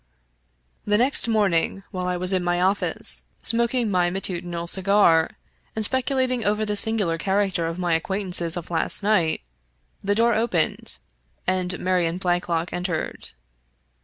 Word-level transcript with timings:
The 0.83 0.97
next 0.97 1.27
morning, 1.27 1.83
while 1.91 2.07
I 2.07 2.17
was 2.17 2.33
in 2.33 2.43
my 2.43 2.59
office, 2.59 3.21
smoking 3.43 3.91
my 3.91 4.09
matutinal 4.09 4.65
cigar, 4.65 5.37
and 5.75 5.85
speculating 5.85 6.43
over 6.43 6.65
the 6.65 6.75
singular 6.75 7.19
character 7.19 7.67
of 7.67 7.77
my 7.77 7.93
acquaintances 7.93 8.57
of 8.57 8.71
last 8.71 9.03
night, 9.03 9.41
the 10.03 10.15
door 10.15 10.33
opened, 10.33 10.97
and 11.45 11.77
Marion 11.79 12.17
Blakelock 12.17 12.73
entered. 12.73 13.29